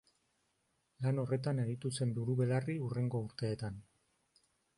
[1.05, 3.79] Lan horretan aritu zen buru-belarri hurrengo urteetan.